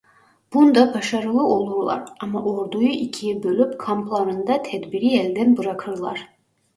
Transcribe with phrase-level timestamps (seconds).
[0.53, 6.27] Bunda başarılı olurlar ama orduyu ikiye bölüp kamplarında tedbiri elden bırakırlar.